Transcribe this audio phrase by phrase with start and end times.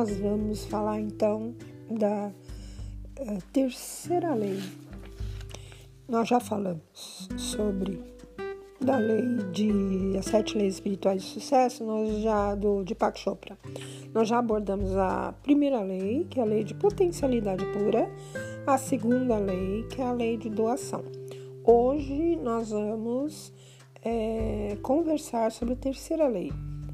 [0.00, 1.54] nós vamos falar então
[1.90, 2.32] da
[3.20, 4.58] uh, terceira lei.
[6.08, 8.02] Nós já falamos sobre
[8.80, 13.58] da lei de as sete leis espirituais de sucesso, nós já do de Pak Chopra.
[14.14, 18.10] Nós já abordamos a primeira lei, que é a lei de potencialidade pura,
[18.66, 21.04] a segunda lei, que é a lei de doação.
[21.62, 23.52] Hoje nós vamos
[24.02, 26.50] é, conversar sobre a terceira lei,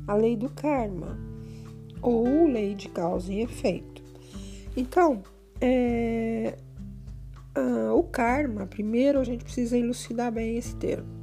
[0.08, 1.35] a lei do karma,
[2.08, 4.02] ou lei de causa e efeito.
[4.76, 5.22] Então,
[5.60, 6.56] é,
[7.94, 11.16] o karma, primeiro a gente precisa elucidar bem esse termo.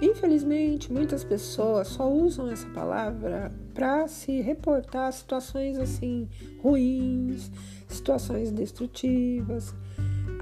[0.00, 6.28] Infelizmente, muitas pessoas só usam essa palavra para se reportar a situações assim
[6.62, 7.50] ruins,
[7.88, 9.74] situações destrutivas.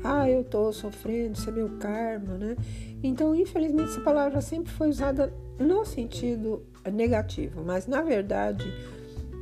[0.04, 2.56] Ah, eu tô sofrendo, isso é meu karma, né?
[3.02, 8.64] Então, infelizmente, essa palavra sempre foi usada no sentido negativo, mas na verdade,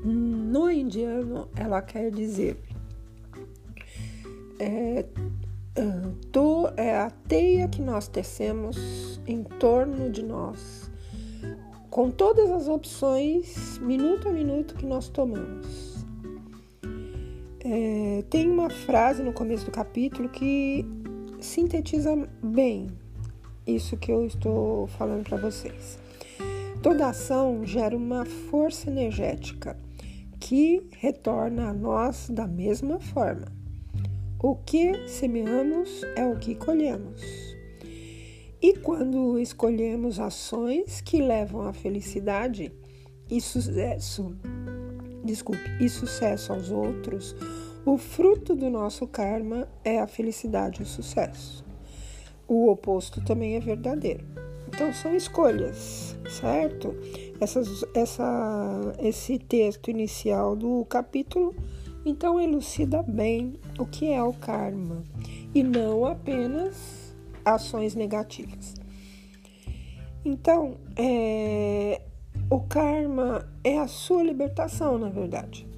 [0.04, 2.58] no indiano, ela quer dizer
[4.58, 5.04] é,
[6.30, 10.90] do, é a teia que nós tecemos em torno de nós,
[11.90, 16.04] com todas as opções, minuto a minuto, que nós tomamos.
[17.60, 20.84] É, tem uma frase no começo do capítulo que
[21.40, 22.90] sintetiza bem
[23.66, 25.98] isso que eu estou falando para vocês.
[26.82, 29.74] Toda ação gera uma força energética
[30.44, 33.46] que retorna a nós da mesma forma.
[34.38, 37.22] O que semeamos é o que colhemos.
[38.60, 42.70] E quando escolhemos ações que levam à felicidade
[43.30, 44.36] e sucesso,
[45.24, 47.34] desculpe, e sucesso aos outros,
[47.86, 51.64] o fruto do nosso karma é a felicidade e o sucesso.
[52.46, 54.43] O oposto também é verdadeiro.
[54.74, 56.96] Então são escolhas, certo?
[57.40, 61.54] Essas, essa, esse texto inicial do capítulo
[62.04, 65.04] então elucida bem o que é o karma
[65.54, 67.14] e não apenas
[67.44, 68.74] ações negativas.
[70.24, 72.02] Então, é,
[72.50, 75.68] o karma é a sua libertação, na verdade.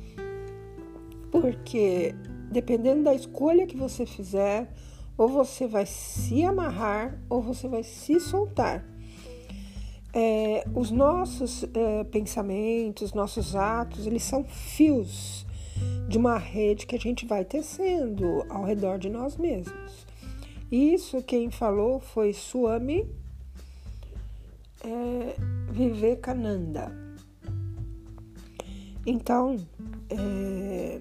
[1.31, 2.15] Porque
[2.51, 4.73] dependendo da escolha que você fizer,
[5.17, 8.85] ou você vai se amarrar ou você vai se soltar.
[10.13, 15.47] É, os nossos é, pensamentos, nossos atos, eles são fios
[16.09, 20.07] de uma rede que a gente vai tecendo ao redor de nós mesmos.
[20.71, 23.07] Isso quem falou foi Swami
[24.83, 25.37] é,
[25.71, 26.93] Vivekananda.
[29.05, 29.57] Então,
[30.11, 31.01] é,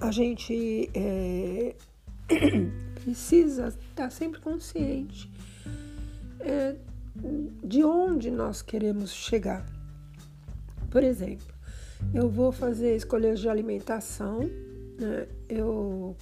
[0.00, 1.74] a gente é,
[3.02, 5.30] precisa estar sempre consciente
[6.40, 6.76] é,
[7.64, 9.66] de onde nós queremos chegar.
[10.90, 11.46] Por exemplo,
[12.14, 14.40] eu vou fazer escolhas de alimentação,
[14.98, 15.26] né?
[15.48, 16.16] eu,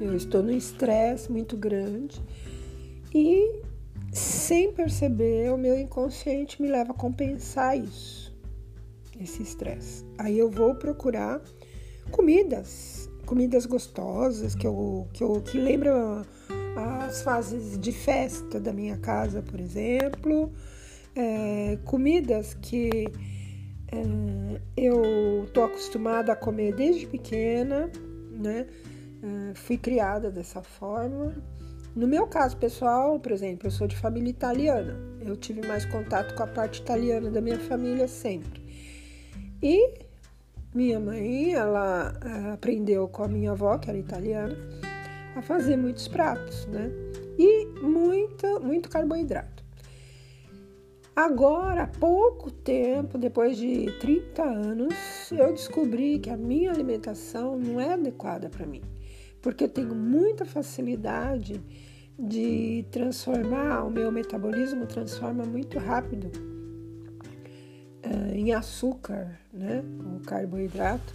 [0.00, 2.22] eu estou no estresse muito grande
[3.14, 3.62] e
[4.12, 8.32] sem perceber o meu inconsciente me leva a compensar isso,
[9.20, 10.04] esse estresse.
[10.18, 11.40] Aí eu vou procurar
[12.10, 16.24] comidas, comidas gostosas que eu que, eu, que lembram
[16.76, 20.52] as fases de festa da minha casa, por exemplo,
[21.14, 23.06] é, comidas que
[23.92, 27.90] é, eu tô acostumada a comer desde pequena,
[28.30, 28.66] né?
[29.22, 31.34] É, fui criada dessa forma.
[31.94, 34.98] No meu caso pessoal, por exemplo, eu sou de família italiana.
[35.20, 38.60] Eu tive mais contato com a parte italiana da minha família sempre.
[39.62, 40.03] E
[40.74, 44.56] minha mãe, ela é, aprendeu com a minha avó, que era italiana,
[45.36, 46.90] a fazer muitos pratos, né?
[47.38, 49.62] E muito, muito carboidrato.
[51.14, 54.94] Agora, pouco tempo, depois de 30 anos,
[55.30, 58.82] eu descobri que a minha alimentação não é adequada para mim,
[59.40, 61.62] porque eu tenho muita facilidade
[62.18, 66.53] de transformar, o meu metabolismo transforma muito rápido
[68.32, 69.82] em açúcar, né,
[70.16, 71.12] o carboidrato.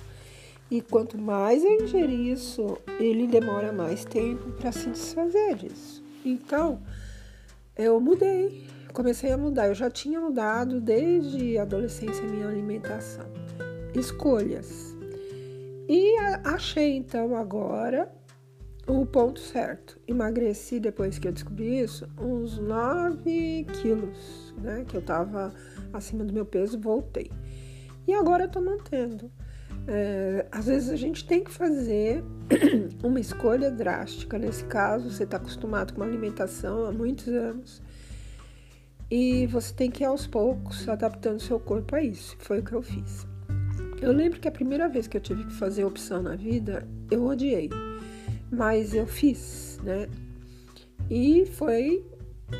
[0.71, 6.03] E quanto mais eu ingerir isso, ele demora mais tempo para se desfazer disso.
[6.23, 6.79] Então,
[7.75, 9.67] eu mudei comecei a mudar.
[9.67, 13.25] Eu já tinha mudado desde a adolescência minha alimentação.
[13.93, 14.95] Escolhas.
[15.87, 18.11] E achei então agora
[18.97, 19.99] o ponto certo.
[20.07, 24.83] Emagreci depois que eu descobri isso uns 9 quilos, né?
[24.87, 25.53] Que eu tava
[25.93, 27.31] acima do meu peso, voltei.
[28.07, 29.31] E agora eu tô mantendo.
[29.87, 32.23] É, às vezes a gente tem que fazer
[33.03, 34.37] uma escolha drástica.
[34.39, 37.81] Nesse caso, você está acostumado com uma alimentação há muitos anos
[39.11, 42.35] e você tem que ir aos poucos adaptando seu corpo a isso.
[42.39, 43.27] Foi o que eu fiz.
[44.01, 47.25] Eu lembro que a primeira vez que eu tive que fazer opção na vida, eu
[47.25, 47.69] odiei,
[48.51, 50.07] mas eu fiz, né?
[51.09, 52.05] E foi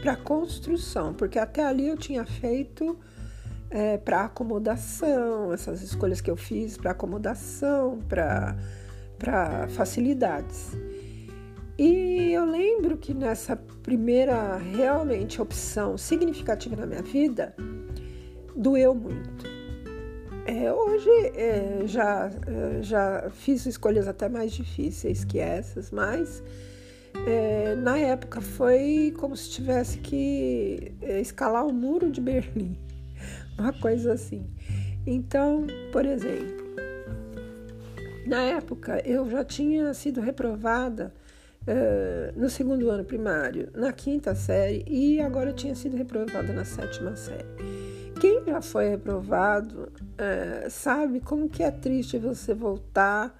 [0.01, 2.97] para construção, porque até ali eu tinha feito
[3.69, 10.71] é, para acomodação, essas escolhas que eu fiz para acomodação, para facilidades.
[11.77, 17.55] E eu lembro que nessa primeira realmente opção significativa na minha vida,
[18.55, 19.58] doeu muito.
[20.49, 26.41] É, hoje é, já, é, já fiz escolhas até mais difíceis que essas, mas
[27.27, 32.75] é, na época foi como se tivesse que é, escalar o muro de Berlim,
[33.59, 34.43] uma coisa assim.
[35.05, 36.65] Então, por exemplo,
[38.25, 41.13] na época eu já tinha sido reprovada
[41.67, 46.65] uh, no segundo ano primário, na quinta série e agora eu tinha sido reprovada na
[46.65, 47.88] sétima série.
[48.19, 53.33] Quem já foi reprovado uh, sabe como que é triste você voltar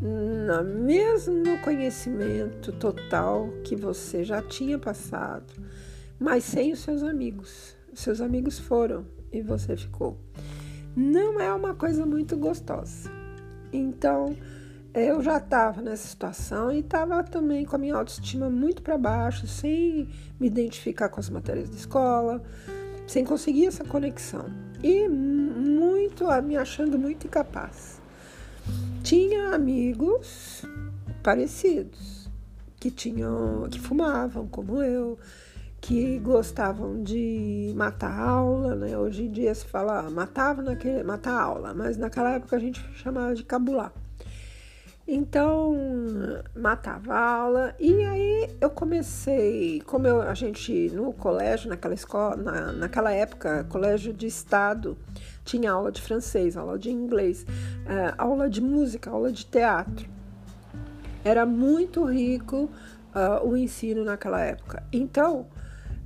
[0.00, 5.52] no mesmo conhecimento total que você já tinha passado,
[6.18, 7.76] mas sem os seus amigos.
[7.92, 10.18] Os seus amigos foram e você ficou.
[10.94, 13.10] Não é uma coisa muito gostosa.
[13.70, 14.34] Então,
[14.94, 19.46] eu já estava nessa situação e estava também com a minha autoestima muito para baixo,
[19.46, 20.08] sem
[20.40, 22.42] me identificar com as matérias da escola,
[23.06, 24.46] sem conseguir essa conexão
[24.82, 28.00] e muito me achando muito incapaz.
[29.02, 30.62] Tinha amigos
[31.22, 32.28] parecidos
[32.78, 35.18] que tinham que fumavam como eu,
[35.80, 38.98] que gostavam de matar aula, né?
[38.98, 42.80] Hoje em dia se fala ah, matava naquele matar aula, mas naquela época a gente
[42.94, 43.92] chamava de cabular.
[45.08, 45.72] Então,
[46.56, 52.34] matava a aula e aí eu comecei, como eu, a gente no colégio, naquela escola,
[52.34, 54.98] na, naquela época, colégio de estado,
[55.44, 60.08] tinha aula de francês, aula de inglês, uh, aula de música, aula de teatro.
[61.24, 62.68] Era muito rico
[63.14, 64.82] uh, o ensino naquela época.
[64.92, 65.46] Então,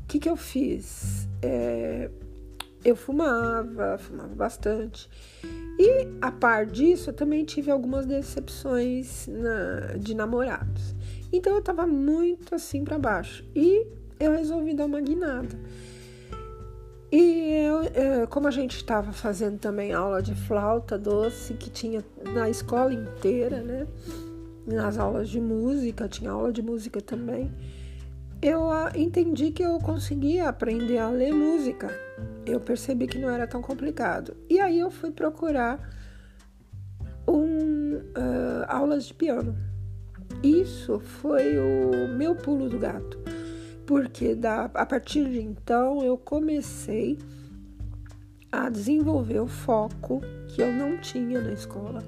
[0.05, 1.27] o que, que eu fiz?
[1.41, 2.11] É,
[2.85, 5.09] eu fumava, fumava bastante.
[5.79, 10.95] E a par disso, eu também tive algumas decepções na, de namorados.
[11.33, 13.45] Então eu tava muito assim para baixo.
[13.55, 13.87] E
[14.19, 15.59] eu resolvi dar uma guinada.
[17.13, 22.05] E eu, é, como a gente estava fazendo também aula de flauta doce, que tinha
[22.33, 23.87] na escola inteira, né?
[24.67, 27.51] Nas aulas de música, tinha aula de música também.
[28.41, 31.91] Eu ah, entendi que eu conseguia aprender a ler música
[32.47, 34.37] eu percebi que não era tão complicado.
[34.49, 35.79] E aí eu fui procurar
[37.27, 39.57] um, uh, aulas de piano.
[40.43, 43.19] Isso foi o meu pulo do gato,
[43.87, 47.19] porque da, a partir de então eu comecei
[48.51, 52.03] a desenvolver o foco que eu não tinha na escola.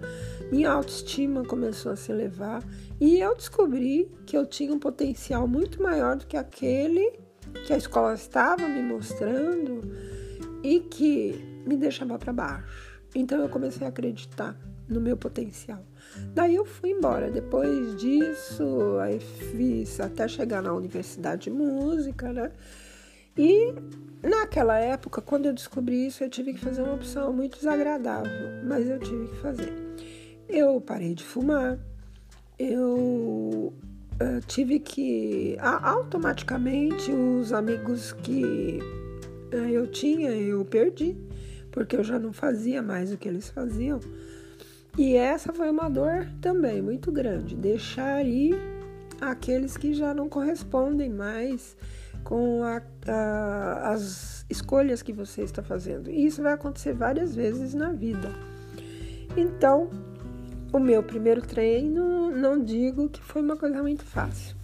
[0.51, 2.63] Minha autoestima começou a se elevar
[3.01, 7.22] e eu descobri que eu tinha um potencial muito maior do que aquele
[7.67, 9.81] que a escola estava me mostrando
[10.63, 12.99] e que me deixava para baixo.
[13.15, 14.57] Então eu comecei a acreditar
[14.89, 15.85] no meu potencial.
[16.35, 17.31] Daí eu fui embora.
[17.31, 22.53] Depois disso, aí fiz até chegar na universidade de música, né?
[23.37, 23.75] E
[24.23, 28.89] naquela época, quando eu descobri isso, eu tive que fazer uma opção muito desagradável, mas
[28.89, 29.73] eu tive que fazer.
[30.49, 31.79] Eu parei de fumar,
[32.59, 33.73] eu
[34.23, 35.57] uh, tive que.
[35.61, 38.79] automaticamente, os amigos que
[39.71, 41.17] eu tinha, eu perdi,
[41.71, 44.01] porque eu já não fazia mais o que eles faziam.
[44.97, 48.55] E essa foi uma dor também muito grande, deixar ir
[49.21, 51.77] aqueles que já não correspondem mais
[52.25, 56.11] com a, a, as escolhas que você está fazendo.
[56.11, 58.31] E isso vai acontecer várias vezes na vida.
[59.37, 59.89] Então,
[60.73, 64.57] o meu primeiro treino, não digo que foi uma coisa muito fácil.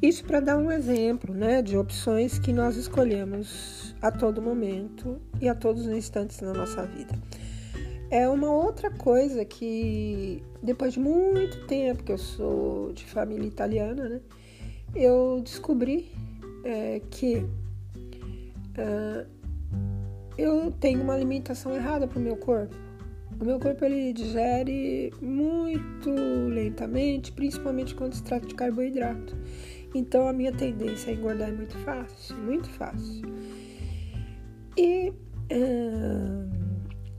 [0.00, 5.48] Isso para dar um exemplo né, de opções que nós escolhemos a todo momento e
[5.48, 7.14] a todos os instantes na nossa vida.
[8.10, 14.08] É uma outra coisa que, depois de muito tempo que eu sou de família italiana,
[14.08, 14.20] né,
[14.94, 16.10] eu descobri
[16.64, 17.46] é, que
[18.76, 19.26] uh,
[20.36, 22.74] eu tenho uma alimentação errada para o meu corpo.
[23.40, 26.10] O meu corpo ele digere muito
[26.48, 29.36] lentamente, principalmente quando se trata de carboidrato.
[29.94, 33.22] Então a minha tendência a engordar é muito fácil, muito fácil.
[34.76, 35.12] E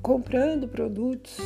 [0.01, 1.38] comprando produtos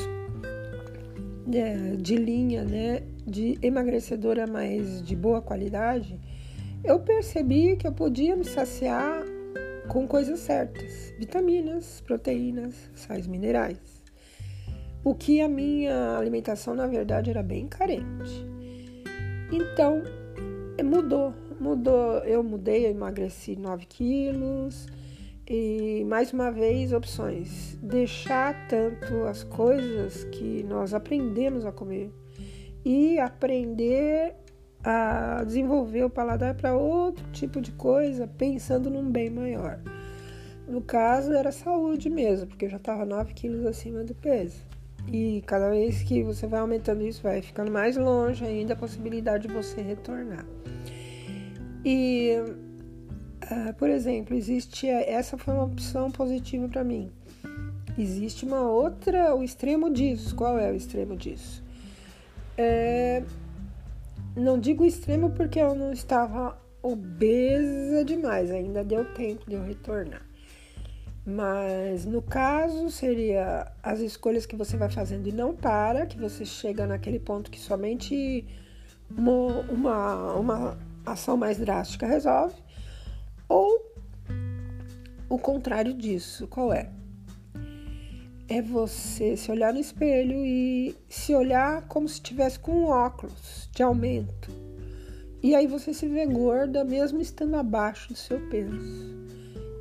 [1.46, 6.20] né, de linha, né, de emagrecedora mais de boa qualidade,
[6.84, 9.24] eu percebi que eu podia me saciar
[9.88, 13.97] com coisas certas: vitaminas, proteínas, sais minerais.
[15.08, 18.46] O que a minha alimentação, na verdade, era bem carente.
[19.50, 20.04] Então,
[20.84, 22.18] mudou, mudou.
[22.26, 24.86] Eu mudei, eu emagreci 9 quilos.
[25.50, 27.78] E mais uma vez, opções.
[27.82, 32.12] Deixar tanto as coisas que nós aprendemos a comer
[32.84, 34.36] e aprender
[34.84, 39.80] a desenvolver o paladar para outro tipo de coisa, pensando num bem maior.
[40.68, 44.67] No caso, era saúde mesmo, porque eu já estava 9 quilos acima do peso.
[45.12, 49.48] E cada vez que você vai aumentando isso, vai ficando mais longe ainda a possibilidade
[49.48, 50.46] de você retornar.
[51.86, 52.36] E,
[53.44, 57.10] uh, por exemplo, existe essa foi uma opção positiva para mim.
[57.98, 60.36] Existe uma outra, o extremo disso.
[60.36, 61.64] Qual é o extremo disso?
[62.58, 63.24] É,
[64.36, 70.27] não digo extremo porque eu não estava obesa demais, ainda deu tempo de eu retornar.
[71.30, 76.46] Mas no caso seria as escolhas que você vai fazendo e não para, que você
[76.46, 78.46] chega naquele ponto que somente
[79.12, 82.56] uma, uma, uma ação mais drástica resolve,
[83.50, 83.94] ou
[85.28, 86.90] o contrário disso, qual é?
[88.48, 93.70] É você se olhar no espelho e se olhar como se tivesse com um óculos
[93.74, 94.50] de aumento.
[95.44, 99.27] E aí você se vê gorda mesmo estando abaixo do seu peso.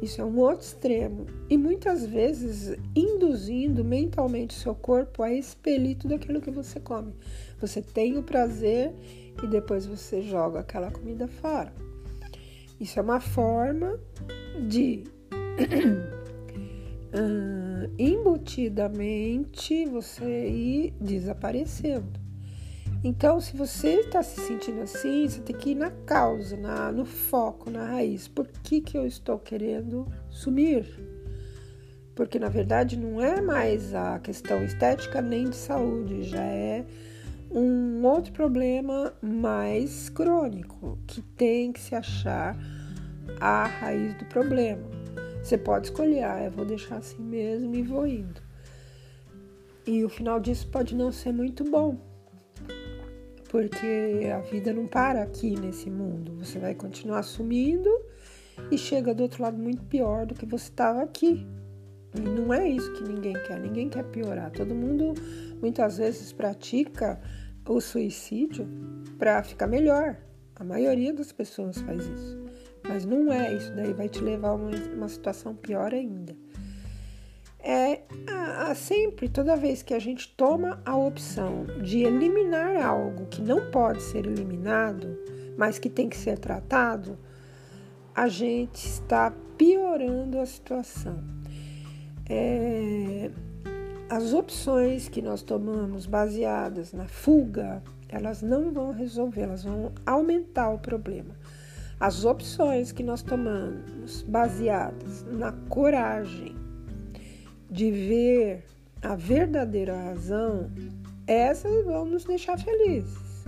[0.03, 1.26] Isso é um outro extremo.
[1.49, 7.15] E muitas vezes induzindo mentalmente seu corpo a expelir tudo aquilo que você come.
[7.61, 8.93] Você tem o prazer
[9.43, 11.73] e depois você joga aquela comida fora.
[12.79, 13.99] Isso é uma forma
[14.69, 15.05] de
[17.15, 22.25] uh, embutidamente você ir desaparecendo.
[23.09, 27.05] Então, se você está se sentindo assim, você tem que ir na causa, na, no
[27.05, 28.27] foco, na raiz.
[28.27, 30.85] Por que, que eu estou querendo sumir?
[32.17, 36.85] Porque na verdade não é mais a questão estética nem de saúde, já é
[37.49, 42.59] um outro problema mais crônico que tem que se achar
[43.41, 44.83] a raiz do problema.
[45.45, 48.43] Você pode escolher, ah, eu vou deixar assim mesmo e vou indo.
[49.87, 52.06] E o final disso pode não ser muito bom
[53.57, 56.37] porque a vida não para aqui nesse mundo.
[56.45, 57.89] Você vai continuar sumindo
[58.71, 61.47] e chega do outro lado muito pior do que você estava aqui.
[62.15, 63.59] E não é isso que ninguém quer.
[63.59, 64.51] Ninguém quer piorar.
[64.51, 65.15] Todo mundo
[65.59, 67.19] muitas vezes pratica
[67.67, 68.69] o suicídio
[69.19, 70.19] para ficar melhor.
[70.57, 72.39] A maioria das pessoas faz isso.
[72.87, 73.73] Mas não é isso.
[73.75, 76.37] Daí vai te levar a uma, uma situação pior ainda
[77.66, 83.26] é a, a, sempre, toda vez que a gente toma a opção de eliminar algo
[83.26, 85.18] que não pode ser eliminado,
[85.58, 87.18] mas que tem que ser tratado,
[88.14, 91.18] a gente está piorando a situação.
[92.28, 93.32] É,
[94.08, 100.70] as opções que nós tomamos baseadas na fuga, elas não vão resolver, elas vão aumentar
[100.70, 101.35] o problema.
[101.99, 106.54] As opções que nós tomamos baseadas na coragem,
[107.76, 108.64] de ver
[109.02, 110.71] a verdadeira razão,
[111.26, 113.45] essas vão nos deixar felizes.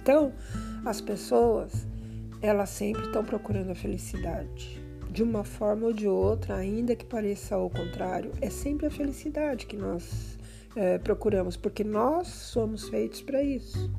[0.00, 0.32] Então,
[0.84, 1.84] as pessoas,
[2.40, 4.80] elas sempre estão procurando a felicidade.
[5.10, 9.66] De uma forma ou de outra, ainda que pareça ao contrário, é sempre a felicidade
[9.66, 10.38] que nós
[10.76, 13.90] é, procuramos, porque nós somos feitos para isso.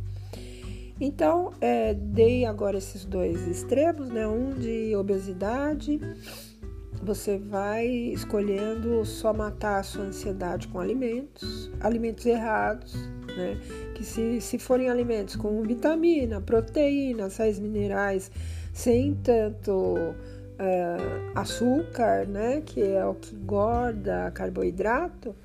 [0.98, 4.26] Então, é, dei agora esses dois extremos, né?
[4.26, 6.00] Um de obesidade
[7.04, 12.96] você vai escolhendo só matar a sua ansiedade com alimentos, alimentos errados,
[13.36, 13.58] né?
[13.96, 18.32] Que se, se forem alimentos com vitamina, proteína, sais minerais,
[18.74, 20.16] sem tanto uh,
[21.36, 22.62] açúcar, né?
[22.62, 25.36] Que é o que engorda carboidrato,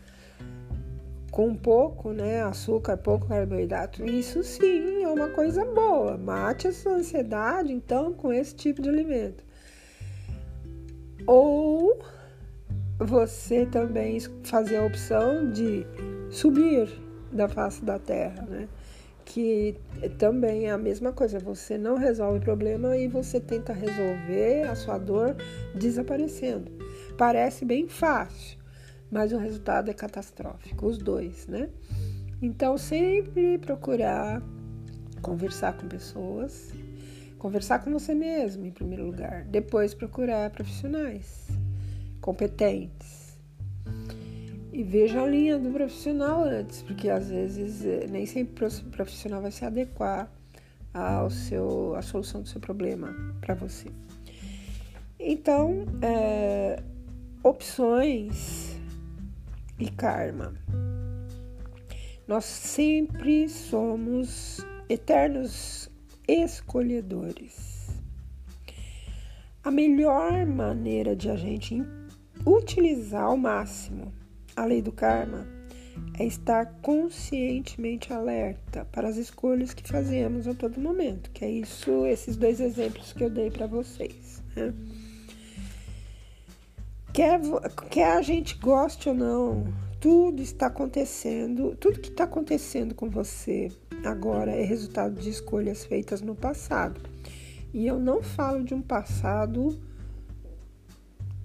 [1.30, 2.42] com pouco, né?
[2.42, 6.16] Açúcar, pouco carboidrato, isso sim é uma coisa boa.
[6.16, 9.47] Mate a sua ansiedade, então, com esse tipo de alimento.
[11.28, 12.00] Ou
[12.98, 15.86] você também fazer a opção de
[16.30, 16.88] subir
[17.30, 18.66] da face da terra, né?
[19.26, 19.76] Que
[20.16, 24.74] também é a mesma coisa, você não resolve o problema e você tenta resolver a
[24.74, 25.36] sua dor
[25.74, 26.72] desaparecendo.
[27.18, 28.58] Parece bem fácil,
[29.10, 31.68] mas o resultado é catastrófico, os dois, né?
[32.40, 34.42] Então, sempre procurar
[35.20, 36.72] conversar com pessoas
[37.38, 39.44] Conversar com você mesmo, em primeiro lugar.
[39.44, 41.46] Depois, procurar profissionais
[42.20, 43.38] competentes.
[44.72, 49.40] E veja a linha do profissional antes, porque às vezes eh, nem sempre o profissional
[49.40, 50.30] vai se adequar
[50.92, 53.88] ao seu, à solução do seu problema para você.
[55.18, 56.82] Então, é,
[57.42, 58.78] opções
[59.78, 60.54] e karma.
[62.26, 65.87] Nós sempre somos eternos
[66.28, 67.88] escolhedores.
[69.64, 71.82] A melhor maneira de a gente
[72.46, 74.12] utilizar ao máximo
[74.54, 75.46] a lei do karma
[76.18, 82.04] é estar conscientemente alerta para as escolhas que fazemos a todo momento, que é isso,
[82.06, 84.42] esses dois exemplos que eu dei para vocês.
[84.54, 84.74] Né?
[87.12, 87.40] Quer,
[87.90, 93.72] quer a gente goste ou não, tudo está acontecendo, tudo que está acontecendo com você
[94.04, 97.00] agora é resultado de escolhas feitas no passado.
[97.72, 99.78] E eu não falo de um passado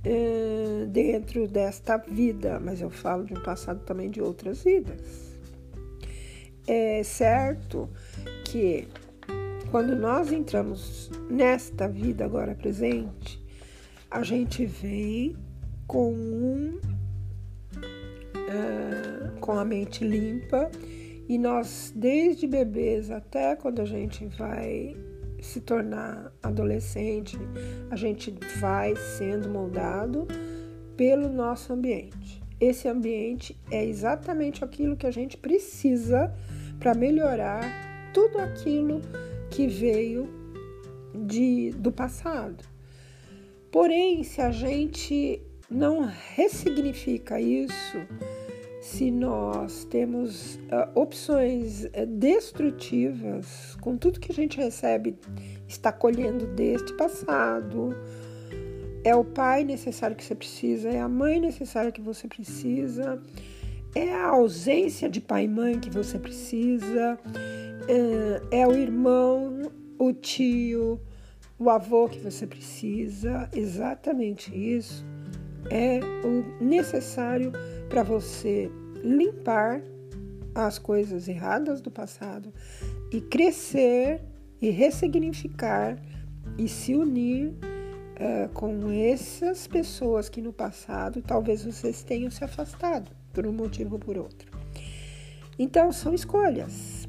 [0.04, 5.34] é, dentro desta vida, mas eu falo de um passado também de outras vidas.
[6.66, 7.90] É certo
[8.46, 8.88] que
[9.70, 13.44] quando nós entramos nesta vida agora presente,
[14.10, 15.36] a gente vem
[15.88, 16.80] com um
[18.38, 20.70] uh, com a mente limpa
[21.28, 24.96] e nós desde bebês até quando a gente vai
[25.42, 27.38] se tornar adolescente,
[27.92, 30.26] a gente vai sendo moldado
[30.96, 32.42] pelo nosso ambiente.
[32.60, 36.34] Esse ambiente é exatamente aquilo que a gente precisa
[36.80, 37.64] para melhorar
[38.14, 39.02] tudo aquilo
[39.50, 40.30] que veio
[41.14, 42.64] de, do passado.
[43.72, 47.98] Porém, se a gente não ressignifica isso,
[48.84, 55.18] se nós temos uh, opções uh, destrutivas com tudo que a gente recebe,
[55.66, 57.96] está colhendo deste passado,
[59.02, 63.22] é o pai necessário que você precisa, é a mãe necessária que você precisa,
[63.96, 67.18] é a ausência de pai e mãe que você precisa,
[68.52, 71.00] é, é o irmão, o tio,
[71.58, 75.06] o avô que você precisa, exatamente isso
[75.70, 77.52] é o necessário
[77.90, 78.70] para você
[79.04, 79.82] limpar
[80.56, 82.54] as coisas erradas do passado
[83.12, 84.22] e crescer
[84.62, 85.98] e ressignificar
[86.58, 93.12] e se unir uh, com essas pessoas que no passado talvez vocês tenham se afastado
[93.34, 94.52] por um motivo ou por outro.
[95.58, 97.08] Então são escolhas.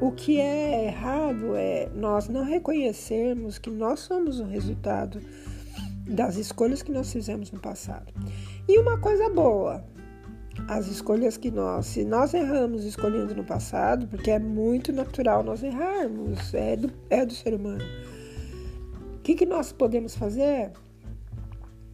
[0.00, 5.20] O que é errado é nós não reconhecermos que nós somos o resultado
[6.06, 8.12] das escolhas que nós fizemos no passado.
[8.68, 9.82] E uma coisa boa,
[10.68, 15.62] as escolhas que nós, se nós erramos escolhendo no passado, porque é muito natural nós
[15.62, 17.84] errarmos, é do, é do ser humano.
[19.16, 20.72] O que, que nós podemos fazer?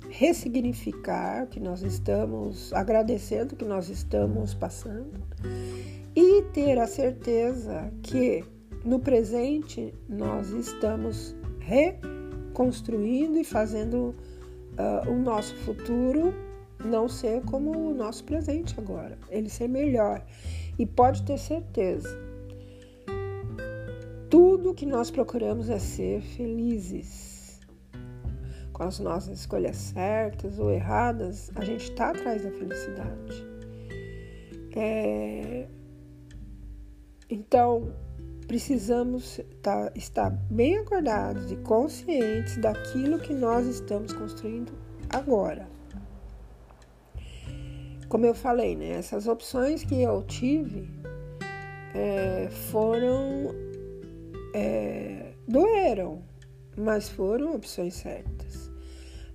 [0.08, 5.20] Ressignificar que nós estamos, agradecendo o que nós estamos passando
[6.14, 8.44] e ter a certeza que
[8.85, 11.94] no presente nós estamos re
[12.52, 14.14] construindo e fazendo
[14.76, 16.35] uh, o nosso futuro
[16.85, 20.25] não ser como o nosso presente agora, ele ser melhor.
[20.79, 22.09] E pode ter certeza,
[24.33, 27.61] tudo que nós procuramos é ser felizes.
[28.73, 33.47] Com as nossas escolhas certas ou erradas, a gente está atrás da felicidade.
[34.75, 35.68] É...
[37.29, 37.92] Então,
[38.47, 44.73] precisamos tá, estar bem acordados e conscientes daquilo que nós estamos construindo
[45.11, 45.71] agora.
[48.12, 50.87] Como eu falei, né, essas opções que eu tive
[51.94, 53.55] é, foram.
[54.55, 56.22] É, doeram,
[56.77, 58.70] mas foram opções certas.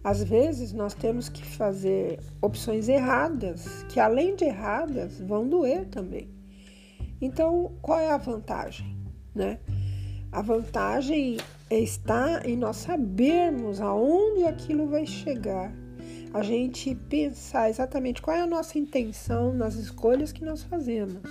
[0.03, 6.29] Às vezes nós temos que fazer opções erradas, que além de erradas, vão doer também.
[7.19, 8.95] Então, qual é a vantagem?
[9.33, 9.57] né?
[10.31, 11.37] A vantagem
[11.67, 15.73] está em nós sabermos aonde aquilo vai chegar.
[16.37, 21.23] A gente pensar exatamente qual é a nossa intenção nas escolhas que nós fazemos.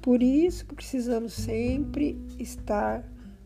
[0.00, 3.02] Por isso que precisamos sempre estar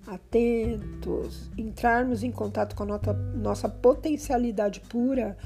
[0.07, 5.39] atentos, entrarmos em contato com a nossa, nossa potencialidade pura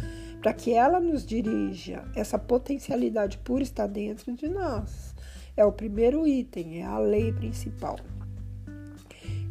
[0.43, 2.03] para que ela nos dirija.
[2.17, 5.15] Essa potencialidade pura está dentro de nós.
[5.57, 7.97] É o primeiro item, é a lei principal.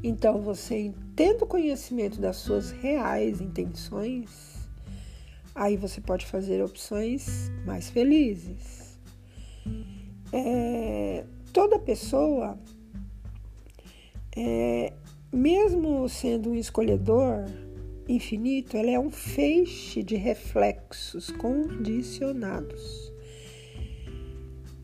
[0.04, 4.55] Então, você tendo conhecimento das suas reais intenções,
[5.56, 9.00] aí você pode fazer opções mais felizes.
[10.32, 12.60] É, toda pessoa,
[14.36, 14.94] é,
[15.32, 17.46] mesmo sendo um escolhedor
[18.08, 23.06] infinito, ela é um feixe de reflexos condicionados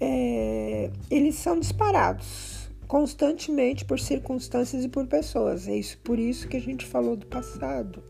[0.02, 5.68] é, eles são disparados constantemente por circunstâncias e por pessoas.
[5.68, 8.04] É isso, por isso que a gente falou do passado.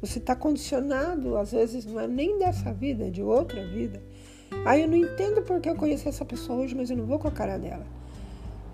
[0.00, 4.02] Você está condicionado, às vezes não é nem dessa vida, é de outra vida,
[4.64, 7.28] Ah, eu não entendo porque eu conheci essa pessoa hoje, mas eu não vou com
[7.28, 7.86] a cara dela.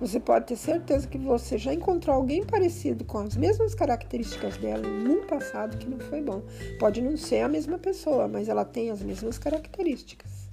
[0.01, 4.87] Você pode ter certeza que você já encontrou alguém parecido com as mesmas características dela
[4.87, 6.43] num passado que não foi bom.
[6.81, 10.51] Pode não ser a mesma pessoa, mas ela tem as mesmas características.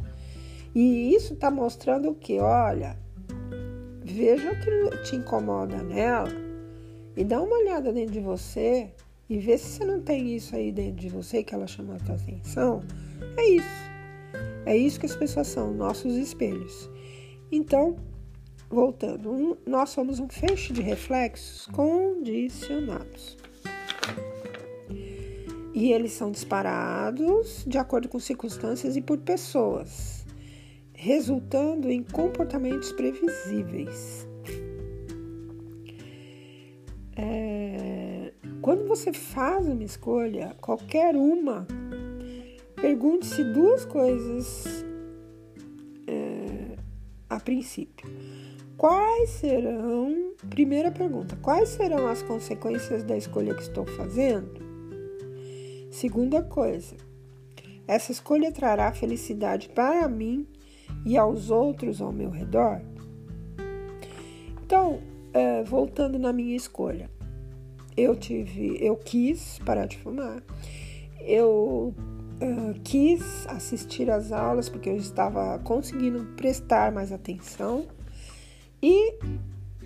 [0.75, 2.39] E isso está mostrando o que?
[2.39, 2.95] Olha,
[4.03, 6.29] veja o que te incomoda nela
[7.17, 8.91] e dá uma olhada dentro de você
[9.29, 11.99] e vê se você não tem isso aí dentro de você que ela chama a
[11.99, 12.81] tua atenção.
[13.37, 13.89] É isso.
[14.65, 16.89] É isso que as pessoas são, nossos espelhos.
[17.51, 17.95] Então,
[18.71, 23.35] Voltando, um, nós somos um feixe de reflexos condicionados.
[25.73, 30.23] E eles são disparados de acordo com circunstâncias e por pessoas,
[30.93, 34.27] resultando em comportamentos previsíveis.
[37.15, 37.48] É,
[38.69, 41.65] quando você faz uma escolha, qualquer uma,
[42.75, 44.85] pergunte-se duas coisas
[46.05, 46.77] é,
[47.27, 48.07] a princípio
[48.77, 54.61] Quais serão, primeira pergunta, quais serão as consequências da escolha que estou fazendo?
[55.89, 56.95] Segunda coisa,
[57.87, 60.47] essa escolha trará felicidade para mim
[61.03, 62.79] e aos outros ao meu redor?
[64.63, 65.01] Então,
[65.33, 67.09] é, voltando na minha escolha,
[67.99, 70.41] eu tive, eu quis parar de fumar,
[71.21, 71.93] eu
[72.41, 77.87] uh, quis assistir às aulas porque eu estava conseguindo prestar mais atenção
[78.81, 79.15] e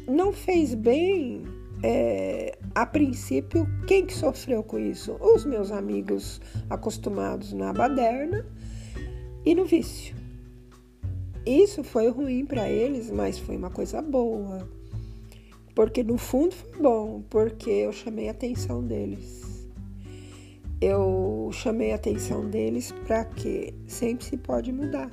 [0.07, 1.43] não fez bem
[1.81, 5.17] é, a princípio, quem que sofreu com isso?
[5.19, 8.45] Os meus amigos acostumados na baderna
[9.45, 10.15] e no vício.
[11.45, 14.65] Isso foi ruim para eles, mas foi uma coisa boa.
[15.75, 19.67] Porque no fundo foi bom, porque eu chamei a atenção deles.
[20.79, 25.09] Eu chamei a atenção deles para que sempre se pode mudar.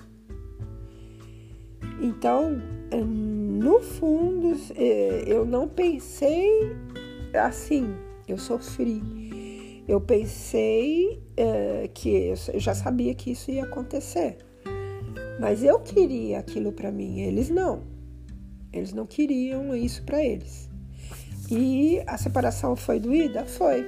[2.03, 2.61] Então,
[2.99, 6.51] no fundo, é, eu não pensei
[7.35, 7.95] assim,
[8.27, 9.83] eu sofri.
[9.87, 14.39] Eu pensei é, que eu já sabia que isso ia acontecer,
[15.41, 17.90] mas eu queria aquilo para mim, eles não.
[18.73, 20.69] Eles não queriam isso para eles.
[21.51, 23.45] E a separação foi doída?
[23.45, 23.87] Foi.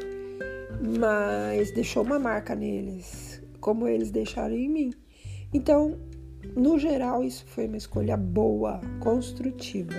[0.98, 4.90] Mas deixou uma marca neles, como eles deixaram em mim.
[5.54, 5.98] Então,
[6.56, 9.94] no geral, isso foi uma escolha boa, construtiva,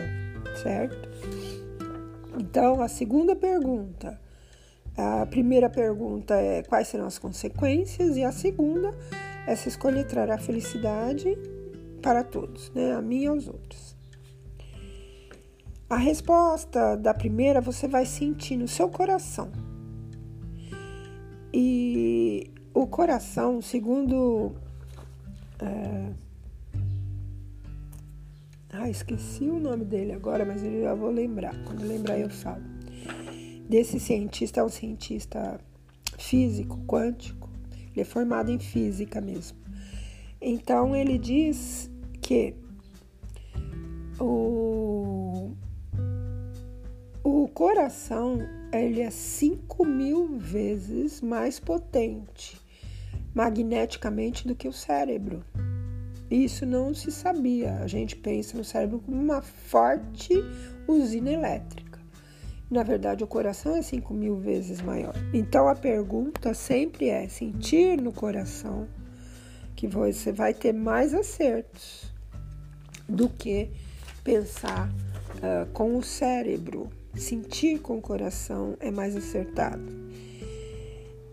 [0.61, 1.09] certo?
[2.37, 4.19] Então, a segunda pergunta.
[4.97, 8.91] A primeira pergunta é quais serão as consequências, e a segunda,
[9.47, 11.37] essa escolha trará felicidade
[12.01, 12.93] para todos, né?
[12.93, 13.92] A mim e aos outros.
[15.93, 19.51] A resposta da primeira você vai sentir no seu coração.
[21.53, 24.53] E o coração, segundo
[25.59, 26.09] é,
[28.71, 31.53] ah, esqueci o nome dele agora, mas eu já vou lembrar.
[31.63, 32.63] Quando lembrar, eu falo.
[33.69, 35.59] Desse cientista, é um cientista
[36.17, 37.47] físico, quântico.
[37.91, 39.59] Ele é formado em física mesmo.
[40.41, 41.87] Então, ele diz
[42.19, 42.55] que
[44.19, 45.51] o,
[47.23, 48.39] o coração
[48.71, 52.61] ele é 5 mil vezes mais potente
[53.33, 55.43] magneticamente do que o cérebro.
[56.29, 57.75] Isso não se sabia.
[57.77, 60.33] A gente pensa no cérebro como uma forte
[60.87, 61.99] usina elétrica.
[62.69, 65.13] Na verdade, o coração é 5 mil vezes maior.
[65.33, 68.87] Então, a pergunta sempre é: sentir no coração
[69.75, 72.11] que você vai ter mais acertos
[73.07, 73.69] do que
[74.23, 76.89] pensar uh, com o cérebro.
[77.15, 79.83] Sentir com o coração é mais acertado.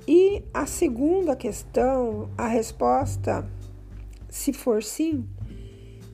[0.06, 3.46] E a segunda questão, a resposta
[4.30, 5.28] se for sim,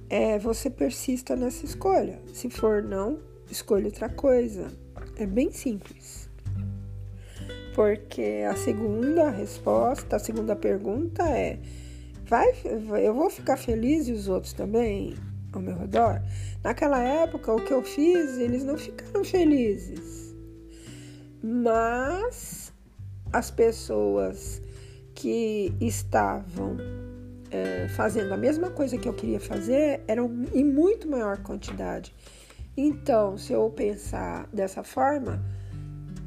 [0.09, 2.21] é, você persista nessa escolha.
[2.33, 3.19] Se for não,
[3.51, 4.69] escolha outra coisa.
[5.17, 6.29] É bem simples.
[7.75, 11.59] Porque a segunda resposta, a segunda pergunta é:
[12.25, 12.49] vai,
[13.05, 15.15] eu vou ficar feliz e os outros também
[15.57, 16.23] ao meu redor?
[16.63, 20.35] Naquela época, o que eu fiz, eles não ficaram felizes.
[21.43, 22.73] Mas
[23.33, 24.63] as pessoas
[25.15, 26.77] que estavam
[27.51, 32.15] é, fazendo a mesma coisa que eu queria fazer eram em muito maior quantidade.
[32.77, 35.43] Então, se eu pensar dessa forma,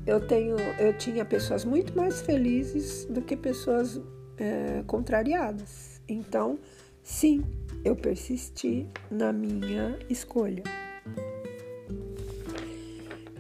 [0.06, 4.02] eu tenho, eu tinha pessoas muito mais felizes do que pessoas
[4.38, 6.02] é, contrariadas.
[6.08, 6.58] Então,
[7.04, 7.44] sim,
[7.84, 10.64] eu persisti na minha escolha.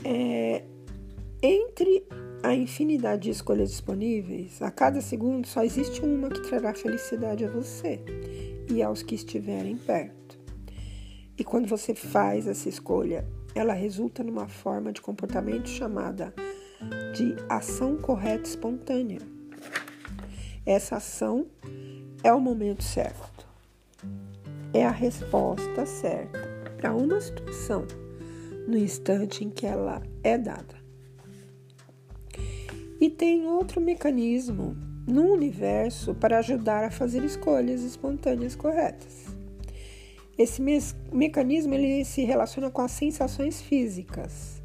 [0.03, 0.63] É,
[1.41, 2.05] entre
[2.41, 7.49] a infinidade de escolhas disponíveis, a cada segundo só existe uma que trará felicidade a
[7.49, 7.99] você.
[8.69, 10.39] e aos que estiverem perto.
[11.37, 13.25] E quando você faz essa escolha,
[13.55, 16.33] ela resulta numa forma de comportamento chamada
[17.15, 19.19] de ação correta espontânea.
[20.65, 21.47] Essa ação
[22.23, 23.38] é o momento certo,
[24.73, 26.39] é a resposta certa
[26.77, 27.85] para uma situação
[28.67, 30.77] no instante em que ela é dada.
[33.01, 34.75] E tem outro mecanismo
[35.07, 39.25] no universo para ajudar a fazer escolhas espontâneas corretas.
[40.37, 40.79] Esse me
[41.11, 44.61] mecanismo ele se relaciona com as sensações físicas.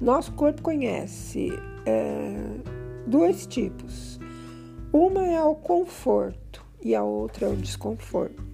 [0.00, 1.50] Nosso corpo conhece
[1.86, 2.34] é,
[3.06, 4.18] dois tipos.
[4.92, 8.47] Uma é o conforto e a outra é o desconforto.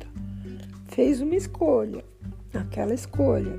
[0.94, 2.04] Fez uma escolha,
[2.54, 3.58] aquela escolha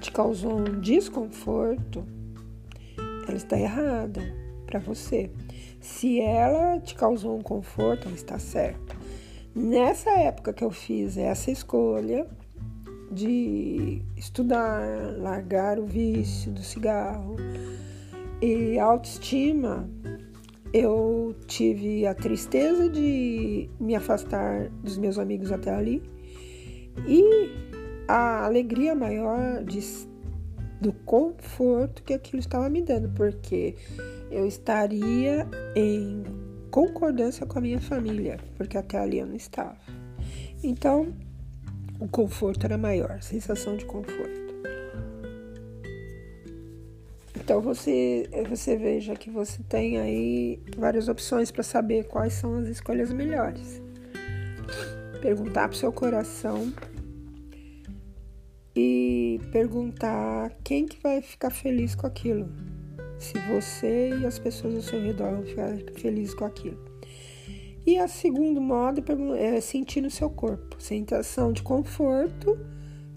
[0.00, 2.02] te causou um desconforto,
[3.28, 4.22] ela está errada
[4.64, 5.30] para você.
[5.82, 8.96] Se ela te causou um conforto, ela está certa.
[9.54, 12.26] Nessa época que eu fiz essa escolha
[13.12, 14.80] de estudar,
[15.18, 17.36] largar o vício do cigarro
[18.40, 19.86] e autoestima,
[20.72, 26.15] eu tive a tristeza de me afastar dos meus amigos até ali
[27.06, 27.50] e
[28.08, 29.80] a alegria maior de,
[30.80, 33.74] do conforto que aquilo estava me dando, porque
[34.30, 36.22] eu estaria em
[36.70, 39.76] concordância com a minha família, porque até ali eu não estava.
[40.62, 41.12] Então,
[42.00, 44.46] o conforto era maior, a sensação de conforto.
[47.46, 52.66] Então você, você veja que você tem aí várias opções para saber quais são as
[52.66, 53.80] escolhas melhores.
[55.20, 56.72] Perguntar para o seu coração
[58.74, 62.48] e perguntar quem que vai ficar feliz com aquilo
[63.18, 66.78] se você e as pessoas ao seu redor vão ficar felizes com aquilo.
[67.86, 69.02] E a segundo modo
[69.36, 70.76] é sentir no seu corpo.
[70.78, 72.58] Sensação de conforto,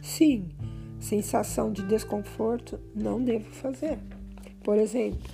[0.01, 0.49] sim.
[0.99, 3.99] Sensação de desconforto, não devo fazer.
[4.63, 5.29] Por exemplo,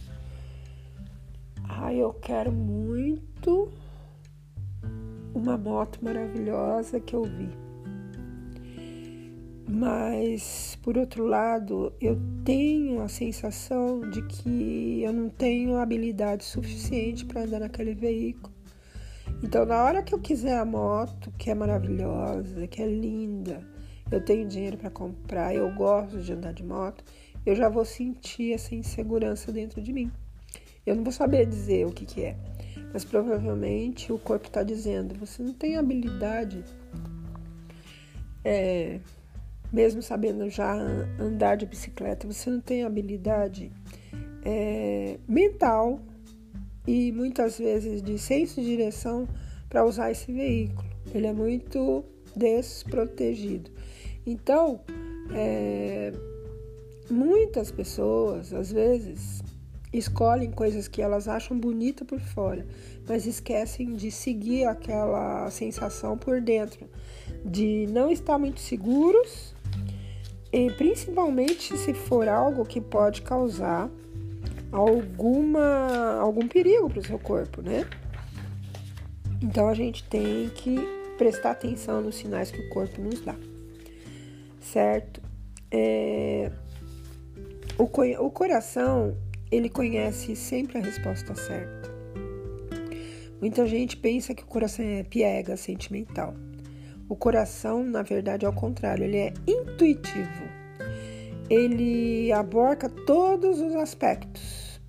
[1.68, 3.72] ah, eu quero muito
[5.36, 7.50] uma moto maravilhosa que eu vi.
[9.68, 17.26] Mas, por outro lado, eu tenho a sensação de que eu não tenho habilidade suficiente
[17.26, 18.54] para andar naquele veículo.
[19.44, 23.60] Então, na hora que eu quiser a moto, que é maravilhosa, que é linda,
[24.12, 27.04] eu tenho dinheiro para comprar, eu gosto de andar de moto,
[27.46, 30.12] eu já vou sentir essa insegurança dentro de mim.
[30.86, 32.38] Eu não vou saber dizer o que, que é,
[32.96, 36.64] mas provavelmente o corpo está dizendo: você não tem habilidade.
[38.42, 39.02] É,
[39.74, 40.74] mesmo sabendo já
[41.20, 43.70] andar de bicicleta, você não tem habilidade
[44.46, 46.00] é, mental
[46.88, 49.28] e muitas vezes de senso de direção
[49.68, 50.88] para usar esse veículo.
[51.14, 53.72] Ele é muito desprotegido.
[54.26, 54.80] Então,
[55.34, 56.14] é,
[57.10, 59.44] muitas pessoas, às vezes,
[59.98, 62.66] escolhem coisas que elas acham bonita por fora,
[63.08, 66.90] mas esquecem de seguir aquela sensação por dentro,
[67.44, 69.56] de não estar muito seguros
[70.52, 73.90] e principalmente se for algo que pode causar
[74.72, 77.86] alguma algum perigo para o seu corpo, né?
[79.42, 80.76] Então a gente tem que
[81.18, 83.36] prestar atenção nos sinais que o corpo nos dá,
[84.60, 85.22] certo?
[85.72, 86.52] É,
[87.78, 89.16] o, o coração
[89.52, 91.94] ele conhece sempre a resposta certa.
[93.40, 96.34] Muita gente pensa que o coração é piega, sentimental.
[97.08, 100.44] O coração, na verdade, é o contrário, ele é intuitivo.
[101.50, 104.82] Ele aborca todos os aspectos.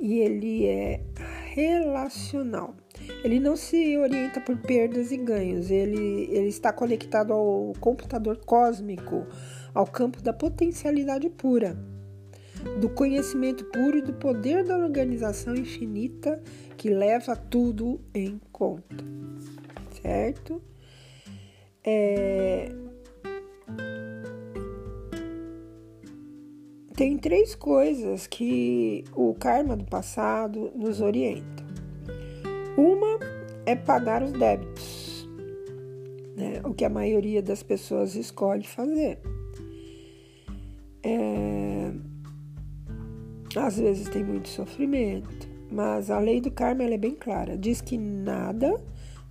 [0.00, 1.00] E ele é
[1.54, 2.74] relacional.
[3.22, 9.26] Ele não se orienta por perdas e ganhos, ele, ele está conectado ao computador cósmico,
[9.74, 11.78] ao campo da potencialidade pura,
[12.80, 16.42] do conhecimento puro e do poder da organização infinita
[16.76, 19.04] que leva tudo em conta,
[20.02, 20.60] certo?
[21.84, 22.68] É...
[26.94, 31.64] Tem três coisas que o karma do passado nos orienta.
[32.76, 33.18] Uma
[33.66, 35.28] é pagar os débitos,
[36.36, 36.62] né?
[36.64, 39.18] o que a maioria das pessoas escolhe fazer.
[41.02, 41.92] É...
[43.56, 47.96] Às vezes tem muito sofrimento, mas a lei do karma é bem clara: diz que
[47.96, 48.80] nada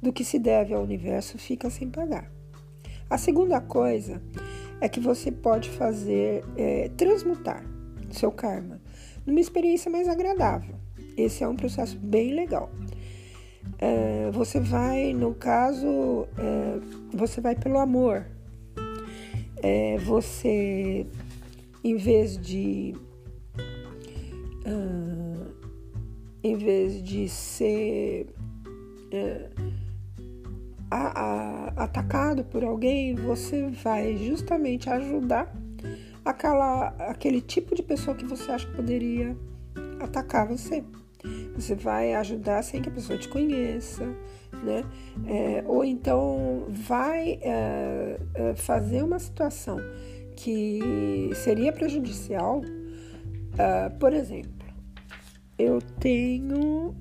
[0.01, 2.31] do que se deve ao universo fica sem pagar.
[3.09, 4.21] A segunda coisa
[4.81, 7.63] é que você pode fazer é, transmutar
[8.11, 8.81] seu karma
[9.25, 10.75] numa experiência mais agradável.
[11.17, 12.71] Esse é um processo bem legal.
[13.79, 16.79] é, você vai, no caso, é,
[17.13, 18.25] você vai pelo amor.
[19.61, 21.05] É, você,
[21.83, 22.95] em vez de.
[24.65, 25.53] Uh,
[26.43, 28.27] em vez de ser
[29.11, 29.49] é,
[30.91, 35.51] a, a, atacado por alguém, você vai justamente ajudar
[36.23, 39.35] aquela, aquele tipo de pessoa que você acha que poderia
[39.99, 40.83] atacar você.
[41.55, 44.05] Você vai ajudar sem que a pessoa te conheça,
[44.63, 44.83] né?
[45.27, 48.19] É, ou então vai é,
[48.55, 49.79] fazer uma situação
[50.35, 52.61] que seria prejudicial.
[53.57, 54.54] É, por exemplo,
[55.57, 56.93] eu tenho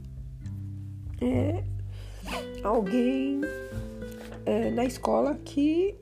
[1.20, 1.64] é,
[2.62, 3.40] alguém
[4.46, 5.94] é, na escola que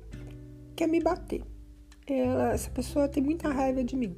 [0.76, 1.42] quer me bater.
[2.06, 4.16] Ela, essa pessoa tem muita raiva de mim.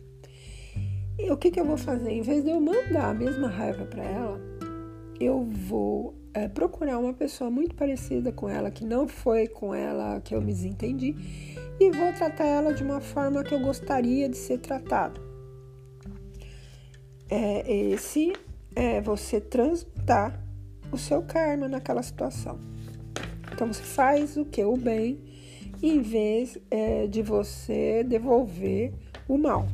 [1.19, 2.11] E o que, que eu vou fazer?
[2.11, 4.41] Em vez de eu mandar a mesma raiva para ela,
[5.21, 10.21] eu vou é, procurar uma pessoa muito parecida com ela, que não foi com ela
[10.21, 11.15] que eu me desentendi,
[11.79, 15.34] e vou tratar ela de uma forma que eu gostaria de ser tratado.
[17.31, 18.33] É, esse
[18.77, 20.41] é você transmutar
[20.91, 22.59] o seu karma naquela situação.
[23.53, 24.65] Então você faz o que?
[24.65, 25.21] O bem,
[25.83, 28.93] em vez é, de você devolver
[29.29, 29.67] o mal.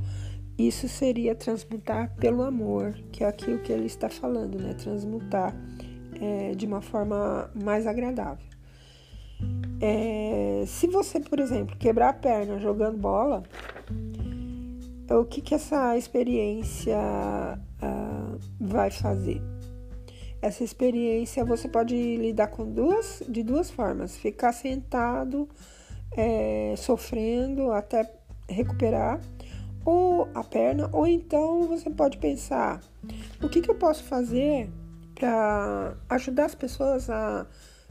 [0.58, 4.74] Isso seria transmutar pelo amor, que é aquilo que ele está falando, né?
[4.74, 5.56] Transmutar
[6.20, 8.44] é, de uma forma mais agradável.
[9.80, 13.42] É, se você, por exemplo, quebrar a perna jogando bola,
[15.18, 16.96] o que, que essa experiência
[17.82, 19.42] uh, vai fazer?
[20.40, 25.48] Essa experiência você pode lidar com duas, de duas formas: ficar sentado,
[26.16, 28.10] é, sofrendo até
[28.48, 29.20] recuperar
[29.84, 32.80] ou a perna, ou então você pode pensar:
[33.42, 34.70] o que, que eu posso fazer
[35.14, 37.46] para ajudar as pessoas a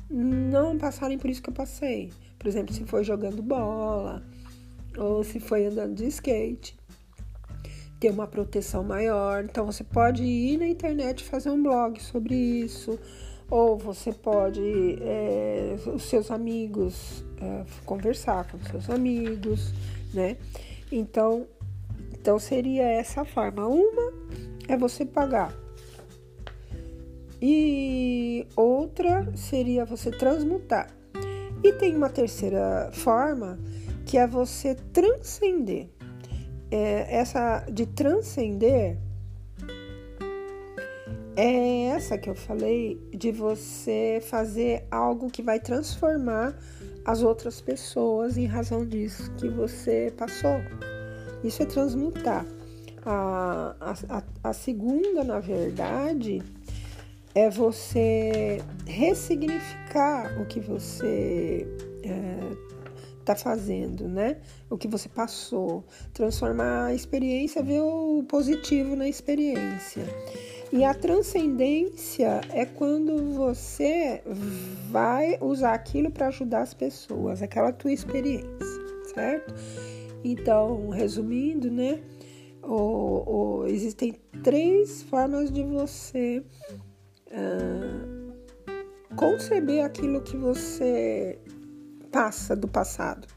[0.10, 2.14] não passarem por isso que eu passei?
[2.40, 4.24] Por exemplo, se foi jogando bola
[4.98, 6.79] ou se foi andando de skate
[8.00, 9.44] ter uma proteção maior.
[9.44, 12.98] Então você pode ir na internet fazer um blog sobre isso,
[13.50, 19.74] ou você pode é, os seus amigos é, conversar com os seus amigos,
[20.14, 20.38] né?
[20.92, 21.46] Então,
[22.14, 23.68] então seria essa forma.
[23.68, 24.14] Uma
[24.68, 25.54] é você pagar.
[27.42, 30.90] E outra seria você transmutar.
[31.64, 33.60] E tem uma terceira forma
[34.06, 35.90] que é você transcender
[36.72, 38.98] é, essa de transcender
[41.36, 46.54] é essa que eu falei de você fazer algo que vai transformar
[47.06, 50.60] as outras pessoas em razão disso que você passou.
[51.44, 52.46] Isso é transmutar.
[53.06, 53.74] A,
[54.10, 56.44] a, a segunda, na verdade,
[57.34, 61.66] é você ressignificar o que você
[62.04, 62.69] é,
[63.20, 64.38] está fazendo, né?
[64.70, 70.04] O que você passou, transformar a experiência, ver o positivo na experiência.
[70.72, 74.22] E a transcendência é quando você
[74.92, 78.48] vai usar aquilo para ajudar as pessoas, aquela tua experiência,
[79.14, 79.54] certo?
[80.24, 82.00] Então, resumindo, né?
[82.62, 86.44] O, existem três formas de você
[87.32, 88.30] uh,
[89.16, 91.40] conceber aquilo que você
[92.12, 93.28] passa do passado.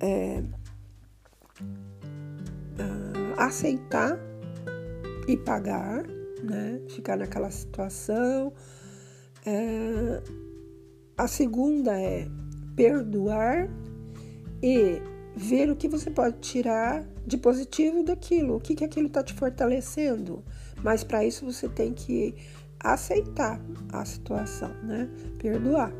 [0.00, 0.42] É,
[2.78, 4.18] uh, aceitar
[5.26, 6.04] e pagar,
[6.42, 6.80] né?
[6.88, 8.52] Ficar naquela situação.
[9.44, 10.22] É,
[11.16, 12.28] a segunda é
[12.74, 13.68] perdoar
[14.62, 15.00] e
[15.36, 19.34] ver o que você pode tirar de positivo daquilo, o que, que aquilo está te
[19.34, 20.44] fortalecendo.
[20.82, 22.34] Mas para isso você tem que
[22.80, 23.60] aceitar
[23.92, 25.08] a situação, né?
[25.38, 25.92] Perdoar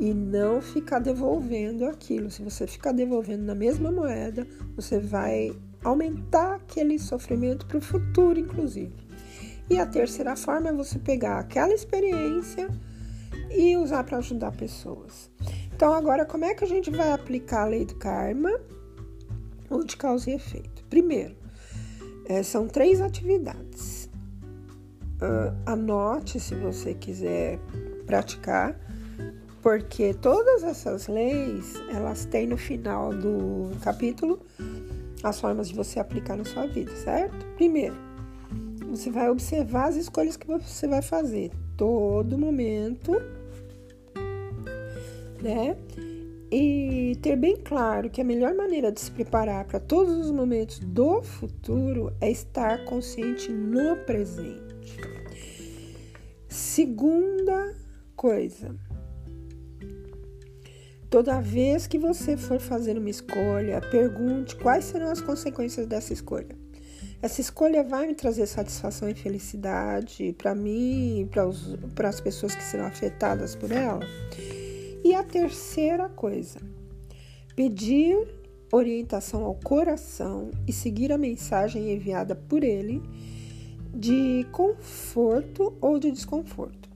[0.00, 2.30] e não ficar devolvendo aquilo.
[2.30, 8.40] Se você ficar devolvendo na mesma moeda, você vai aumentar aquele sofrimento para o futuro,
[8.40, 8.94] inclusive.
[9.68, 12.68] E a terceira forma é você pegar aquela experiência
[13.50, 15.30] e usar para ajudar pessoas.
[15.74, 18.58] Então, agora, como é que a gente vai aplicar a lei do karma
[19.68, 20.82] ou de causa e efeito?
[20.88, 21.36] Primeiro,
[22.24, 24.08] é, são três atividades.
[25.16, 27.58] Uh, anote se você quiser
[28.06, 28.74] praticar
[29.62, 34.40] porque todas essas leis, elas têm no final do capítulo
[35.22, 37.46] as formas de você aplicar na sua vida, certo?
[37.56, 37.94] Primeiro,
[38.88, 43.12] você vai observar as escolhas que você vai fazer todo momento,
[45.42, 45.76] né?
[46.52, 50.80] E ter bem claro que a melhor maneira de se preparar para todos os momentos
[50.80, 54.98] do futuro é estar consciente no presente.
[56.48, 57.76] Segunda
[58.16, 58.74] coisa.
[61.10, 66.56] Toda vez que você for fazer uma escolha, pergunte quais serão as consequências dessa escolha.
[67.20, 71.28] Essa escolha vai me trazer satisfação e felicidade para mim e
[71.94, 74.06] para as pessoas que serão afetadas por ela?
[75.02, 76.60] E a terceira coisa,
[77.56, 78.16] pedir
[78.72, 83.02] orientação ao coração e seguir a mensagem enviada por ele
[83.92, 86.88] de conforto ou de desconforto.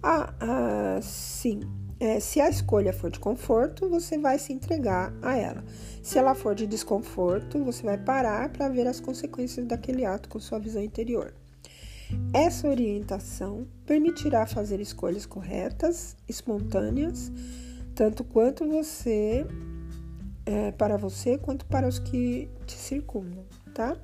[0.00, 1.60] Ah, ah sim,
[2.00, 5.62] é, se a escolha for de conforto, você vai se entregar a ela.
[6.02, 10.40] Se ela for de desconforto, você vai parar para ver as consequências daquele ato com
[10.40, 11.34] sua visão interior.
[12.32, 17.30] Essa orientação permitirá fazer escolhas corretas, espontâneas,
[17.94, 19.46] tanto quanto você
[20.46, 23.44] é, para você quanto para os que te circundam,
[23.74, 23.94] tá?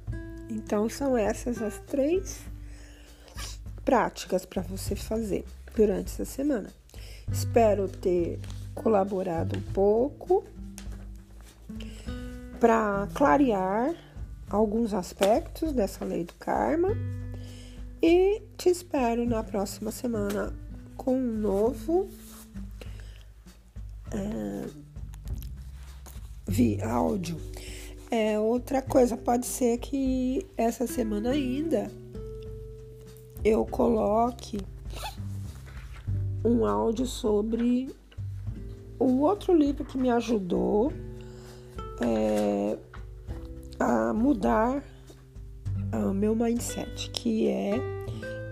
[0.50, 2.40] Então são essas as três
[3.84, 5.44] práticas para você fazer
[5.74, 6.70] durante essa semana.
[7.30, 8.40] Espero ter
[8.74, 10.44] colaborado um pouco
[12.60, 13.94] para clarear
[14.48, 16.90] alguns aspectos dessa lei do karma
[18.02, 20.54] e te espero na próxima semana
[20.96, 22.08] com um novo
[24.12, 24.68] é,
[26.46, 27.36] vi, áudio.
[28.10, 31.90] É, outra coisa, pode ser que essa semana ainda
[33.44, 34.60] eu coloque
[36.46, 37.94] um áudio sobre
[38.98, 40.92] o outro livro que me ajudou
[42.00, 42.78] é,
[43.78, 44.82] a mudar
[45.92, 47.74] o meu mindset, que é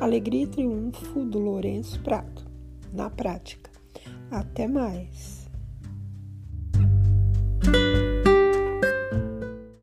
[0.01, 2.45] Alegria e Triunfo do Lourenço Prato,
[2.93, 3.71] na prática.
[4.31, 5.49] Até mais!